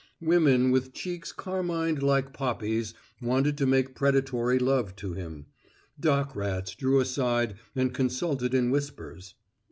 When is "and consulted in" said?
7.75-8.71